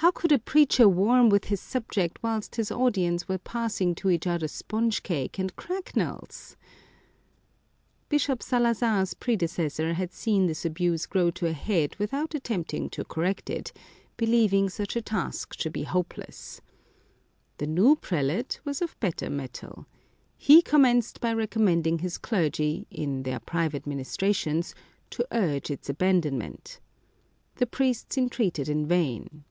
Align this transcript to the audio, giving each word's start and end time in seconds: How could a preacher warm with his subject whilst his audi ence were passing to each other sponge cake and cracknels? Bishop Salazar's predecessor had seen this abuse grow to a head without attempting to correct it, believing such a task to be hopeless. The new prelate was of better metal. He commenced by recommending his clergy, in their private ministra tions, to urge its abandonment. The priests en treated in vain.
How 0.00 0.10
could 0.12 0.30
a 0.30 0.38
preacher 0.38 0.88
warm 0.88 1.30
with 1.30 1.46
his 1.46 1.58
subject 1.60 2.22
whilst 2.22 2.56
his 2.56 2.70
audi 2.70 3.04
ence 3.06 3.26
were 3.28 3.38
passing 3.38 3.94
to 3.96 4.10
each 4.10 4.26
other 4.26 4.46
sponge 4.46 5.02
cake 5.02 5.38
and 5.38 5.56
cracknels? 5.56 6.54
Bishop 8.10 8.42
Salazar's 8.42 9.14
predecessor 9.14 9.94
had 9.94 10.12
seen 10.12 10.46
this 10.46 10.64
abuse 10.66 11.06
grow 11.06 11.30
to 11.32 11.46
a 11.46 11.52
head 11.52 11.96
without 11.96 12.34
attempting 12.34 12.88
to 12.90 13.04
correct 13.06 13.48
it, 13.50 13.72
believing 14.18 14.68
such 14.68 14.96
a 14.96 15.02
task 15.02 15.56
to 15.56 15.70
be 15.70 15.82
hopeless. 15.84 16.60
The 17.56 17.66
new 17.66 17.96
prelate 17.96 18.60
was 18.64 18.82
of 18.82 19.00
better 19.00 19.30
metal. 19.30 19.86
He 20.36 20.60
commenced 20.60 21.20
by 21.22 21.32
recommending 21.32 22.00
his 22.00 22.18
clergy, 22.18 22.86
in 22.90 23.22
their 23.22 23.40
private 23.40 23.86
ministra 23.86 24.32
tions, 24.34 24.74
to 25.10 25.26
urge 25.32 25.70
its 25.70 25.88
abandonment. 25.88 26.80
The 27.56 27.66
priests 27.66 28.16
en 28.18 28.28
treated 28.28 28.68
in 28.68 28.86
vain. 28.86 29.42